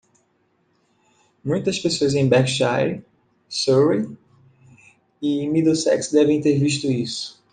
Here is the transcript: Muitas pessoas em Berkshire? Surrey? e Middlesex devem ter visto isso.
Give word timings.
Muitas 1.45 1.77
pessoas 1.77 2.15
em 2.15 2.27
Berkshire? 2.27 3.05
Surrey? 3.47 4.17
e 5.21 5.47
Middlesex 5.47 6.11
devem 6.11 6.41
ter 6.41 6.57
visto 6.57 6.89
isso. 6.89 7.39